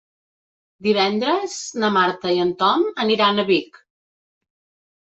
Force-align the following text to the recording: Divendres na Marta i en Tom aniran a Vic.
Divendres 0.87 1.59
na 1.83 1.91
Marta 1.99 2.35
i 2.39 2.43
en 2.47 2.57
Tom 2.65 2.89
aniran 3.07 3.39
a 3.39 3.49
Vic. 3.53 3.83